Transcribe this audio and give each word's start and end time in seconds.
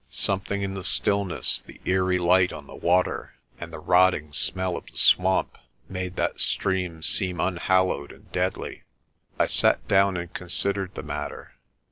Something 0.09 0.63
in 0.63 0.73
the 0.73 0.83
stillness, 0.83 1.61
the 1.61 1.79
eerie 1.85 2.17
light 2.17 2.51
on 2.51 2.65
the 2.65 2.73
water, 2.73 3.35
and 3.59 3.71
the 3.71 3.77
rotting 3.77 4.31
smell 4.33 4.75
of 4.75 4.87
the 4.87 4.97
swamp 4.97 5.59
made 5.87 6.15
that 6.15 6.39
stream 6.39 7.03
seem 7.03 7.39
un 7.39 7.57
hallowed 7.57 8.11
and 8.11 8.31
deadly. 8.31 8.81
I 9.37 9.45
sat 9.45 9.87
down 9.87 10.17
and 10.17 10.33
considered 10.33 10.95
the 10.95 11.03
matter. 11.03 11.51